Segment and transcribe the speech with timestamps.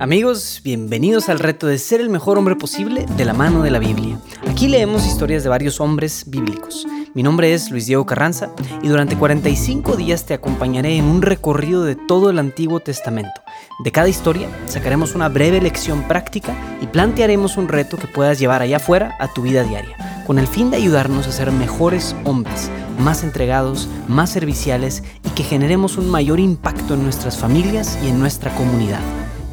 [0.00, 3.80] Amigos, bienvenidos al reto de ser el mejor hombre posible de la mano de la
[3.80, 4.16] Biblia.
[4.48, 6.86] Aquí leemos historias de varios hombres bíblicos.
[7.14, 11.82] Mi nombre es Luis Diego Carranza y durante 45 días te acompañaré en un recorrido
[11.82, 13.42] de todo el Antiguo Testamento.
[13.82, 18.62] De cada historia sacaremos una breve lección práctica y plantearemos un reto que puedas llevar
[18.62, 19.96] allá afuera a tu vida diaria,
[20.28, 25.42] con el fin de ayudarnos a ser mejores hombres, más entregados, más serviciales y que
[25.42, 29.00] generemos un mayor impacto en nuestras familias y en nuestra comunidad.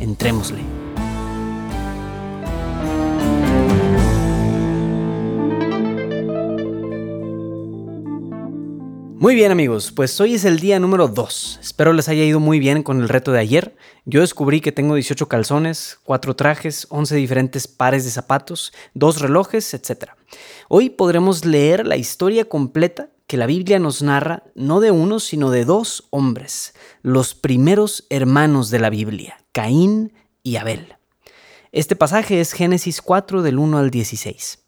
[0.06, 0.62] Entrémosle.
[9.18, 11.60] Muy bien amigos, pues hoy es el día número 2.
[11.60, 13.76] Espero les haya ido muy bien con el reto de ayer.
[14.06, 19.74] Yo descubrí que tengo 18 calzones, 4 trajes, 11 diferentes pares de zapatos, 2 relojes,
[19.74, 20.12] etc.
[20.70, 25.50] Hoy podremos leer la historia completa que la Biblia nos narra no de uno, sino
[25.50, 30.12] de dos hombres, los primeros hermanos de la Biblia, Caín
[30.44, 30.98] y Abel.
[31.72, 34.60] Este pasaje es Génesis 4 del 1 al 16.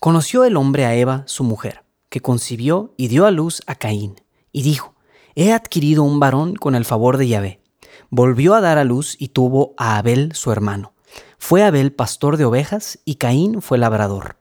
[0.00, 4.14] Conoció el hombre a Eva, su mujer, que concibió y dio a luz a Caín,
[4.50, 4.94] y dijo,
[5.34, 7.60] He adquirido un varón con el favor de Yahvé.
[8.08, 10.94] Volvió a dar a luz y tuvo a Abel, su hermano.
[11.36, 14.38] Fue Abel pastor de ovejas y Caín fue labrador.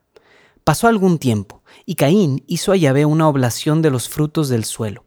[0.64, 5.05] Pasó algún tiempo, y Caín hizo a Yahvé una oblación de los frutos del suelo.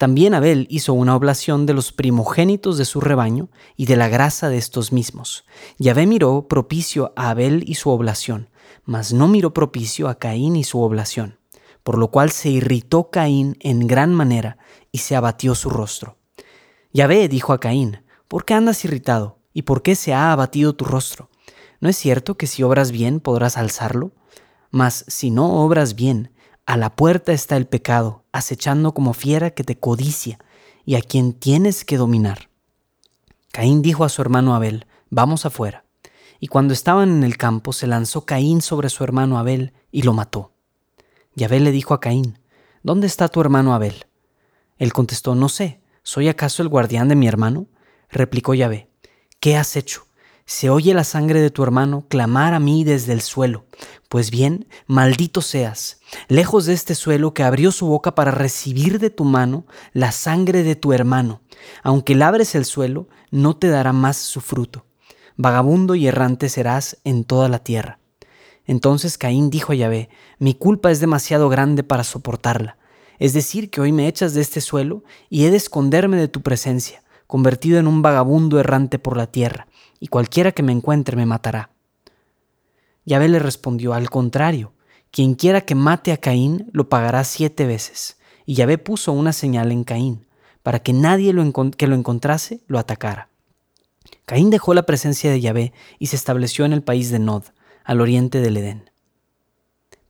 [0.00, 4.48] También Abel hizo una oblación de los primogénitos de su rebaño y de la grasa
[4.48, 5.44] de estos mismos.
[5.76, 8.48] Yahvé miró propicio a Abel y su oblación,
[8.86, 11.38] mas no miró propicio a Caín y su oblación,
[11.82, 14.56] por lo cual se irritó Caín en gran manera
[14.90, 16.16] y se abatió su rostro.
[16.94, 19.36] Yahvé dijo a Caín, ¿por qué andas irritado?
[19.52, 21.28] ¿Y por qué se ha abatido tu rostro?
[21.78, 24.12] ¿No es cierto que si obras bien podrás alzarlo?
[24.70, 26.32] Mas si no obras bien,
[26.70, 30.38] a la puerta está el pecado, acechando como fiera que te codicia
[30.84, 32.48] y a quien tienes que dominar.
[33.50, 35.84] Caín dijo a su hermano Abel, vamos afuera.
[36.38, 40.12] Y cuando estaban en el campo, se lanzó Caín sobre su hermano Abel y lo
[40.12, 40.52] mató.
[41.34, 42.38] Y Abel le dijo a Caín,
[42.84, 44.06] ¿Dónde está tu hermano Abel?
[44.78, 47.66] Él contestó, No sé, ¿soy acaso el guardián de mi hermano?
[48.10, 48.88] Replicó Yahvé,
[49.40, 50.06] ¿qué has hecho?
[50.50, 53.66] Se oye la sangre de tu hermano clamar a mí desde el suelo.
[54.08, 59.10] Pues bien, maldito seas, lejos de este suelo que abrió su boca para recibir de
[59.10, 61.40] tu mano la sangre de tu hermano.
[61.84, 64.86] Aunque labres el suelo, no te dará más su fruto.
[65.36, 68.00] Vagabundo y errante serás en toda la tierra.
[68.66, 70.08] Entonces Caín dijo a Yahvé,
[70.40, 72.76] mi culpa es demasiado grande para soportarla.
[73.20, 76.42] Es decir, que hoy me echas de este suelo y he de esconderme de tu
[76.42, 79.68] presencia, convertido en un vagabundo errante por la tierra
[80.00, 81.70] y cualquiera que me encuentre me matará.
[83.04, 84.72] Yahvé le respondió, al contrario,
[85.10, 88.16] quien quiera que mate a Caín lo pagará siete veces.
[88.46, 90.26] Y Yahvé puso una señal en Caín,
[90.62, 91.34] para que nadie
[91.76, 93.28] que lo encontrase lo atacara.
[94.24, 97.44] Caín dejó la presencia de Yahvé y se estableció en el país de Nod,
[97.84, 98.90] al oriente del Edén.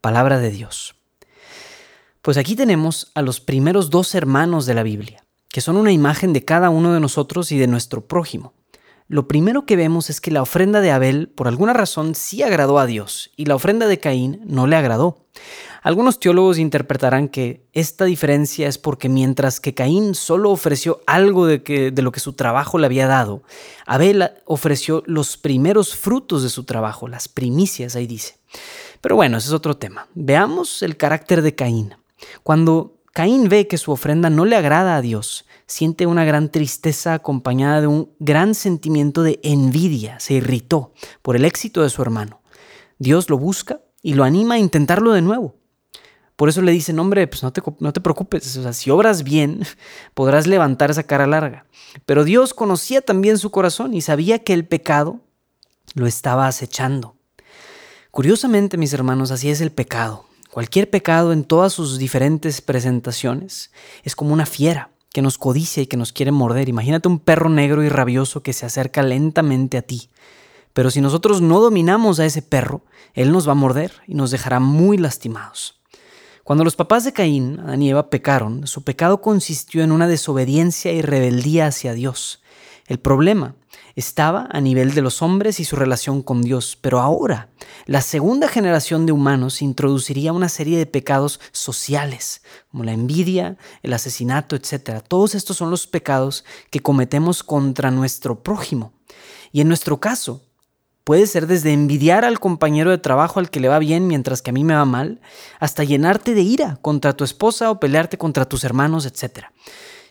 [0.01, 0.95] Palabra de Dios.
[2.23, 6.33] Pues aquí tenemos a los primeros dos hermanos de la Biblia, que son una imagen
[6.33, 8.53] de cada uno de nosotros y de nuestro prójimo
[9.11, 12.79] lo primero que vemos es que la ofrenda de Abel, por alguna razón, sí agradó
[12.79, 15.27] a Dios y la ofrenda de Caín no le agradó.
[15.83, 21.59] Algunos teólogos interpretarán que esta diferencia es porque mientras que Caín solo ofreció algo de,
[21.93, 23.43] de lo que su trabajo le había dado,
[23.85, 28.37] Abel ofreció los primeros frutos de su trabajo, las primicias, ahí dice.
[29.01, 30.07] Pero bueno, ese es otro tema.
[30.15, 31.97] Veamos el carácter de Caín.
[32.45, 37.15] Cuando Caín ve que su ofrenda no le agrada a Dios, siente una gran tristeza
[37.15, 42.41] acompañada de un gran sentimiento de envidia, se irritó por el éxito de su hermano.
[42.99, 45.57] Dios lo busca y lo anima a intentarlo de nuevo.
[46.37, 49.63] Por eso le dice, hombre, pues no te, no te preocupes, si obras bien,
[50.15, 51.67] podrás levantar esa cara larga.
[52.07, 55.21] Pero Dios conocía también su corazón y sabía que el pecado
[55.95, 57.17] lo estaba acechando.
[58.11, 60.30] Curiosamente, mis hermanos, así es el pecado.
[60.51, 63.71] Cualquier pecado en todas sus diferentes presentaciones
[64.03, 66.69] es como una fiera que nos codicia y que nos quiere morder.
[66.69, 70.11] Imagínate un perro negro y rabioso que se acerca lentamente a ti.
[70.73, 72.83] Pero si nosotros no dominamos a ese perro,
[73.15, 75.81] él nos va a morder y nos dejará muy lastimados.
[76.43, 80.93] Cuando los papás de Caín, Adán y Eva, pecaron, su pecado consistió en una desobediencia
[80.93, 82.43] y rebeldía hacia Dios.
[82.91, 83.55] El problema
[83.95, 87.49] estaba a nivel de los hombres y su relación con Dios, pero ahora
[87.87, 93.93] la segunda generación de humanos introduciría una serie de pecados sociales, como la envidia, el
[93.93, 95.05] asesinato, etc.
[95.07, 98.93] Todos estos son los pecados que cometemos contra nuestro prójimo.
[99.53, 100.43] Y en nuestro caso,
[101.05, 104.51] puede ser desde envidiar al compañero de trabajo al que le va bien mientras que
[104.51, 105.21] a mí me va mal,
[105.61, 109.45] hasta llenarte de ira contra tu esposa o pelearte contra tus hermanos, etc.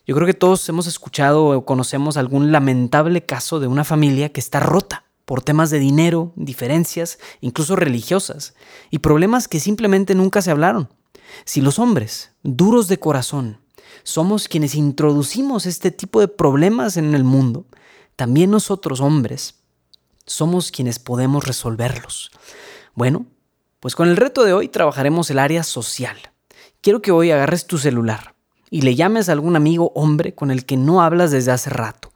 [0.09, 4.39] Yo creo que todos hemos escuchado o conocemos algún lamentable caso de una familia que
[4.39, 8.55] está rota por temas de dinero, diferencias, incluso religiosas,
[8.89, 10.89] y problemas que simplemente nunca se hablaron.
[11.45, 13.59] Si los hombres, duros de corazón,
[14.01, 17.67] somos quienes introducimos este tipo de problemas en el mundo,
[18.15, 19.59] también nosotros hombres
[20.25, 22.31] somos quienes podemos resolverlos.
[22.95, 23.27] Bueno,
[23.79, 26.17] pues con el reto de hoy trabajaremos el área social.
[26.81, 28.38] Quiero que hoy agarres tu celular
[28.69, 32.11] y le llames a algún amigo hombre con el que no hablas desde hace rato.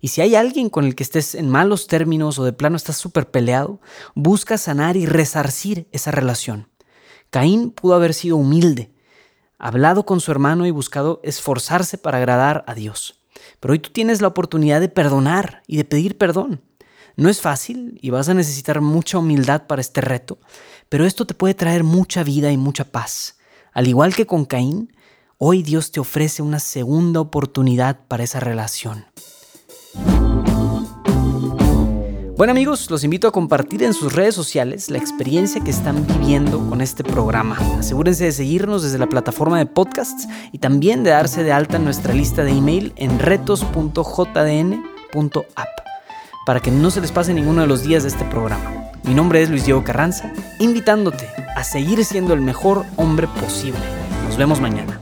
[0.00, 2.96] Y si hay alguien con el que estés en malos términos o de plano estás
[2.96, 3.80] súper peleado,
[4.14, 6.68] busca sanar y resarcir esa relación.
[7.30, 8.92] Caín pudo haber sido humilde,
[9.58, 13.20] hablado con su hermano y buscado esforzarse para agradar a Dios.
[13.60, 16.62] Pero hoy tú tienes la oportunidad de perdonar y de pedir perdón.
[17.16, 20.38] No es fácil y vas a necesitar mucha humildad para este reto,
[20.88, 23.38] pero esto te puede traer mucha vida y mucha paz.
[23.72, 24.92] Al igual que con Caín,
[25.38, 29.04] hoy Dios te ofrece una segunda oportunidad para esa relación.
[32.36, 36.68] Bueno amigos, los invito a compartir en sus redes sociales la experiencia que están viviendo
[36.68, 37.56] con este programa.
[37.78, 41.84] Asegúrense de seguirnos desde la plataforma de podcasts y también de darse de alta en
[41.84, 43.96] nuestra lista de email en retos.jdn.app
[46.44, 48.92] para que no se les pase ninguno de los días de este programa.
[49.02, 50.30] Mi nombre es Luis Diego Carranza,
[50.60, 53.80] invitándote a seguir siendo el mejor hombre posible.
[54.26, 55.00] Nos vemos mañana.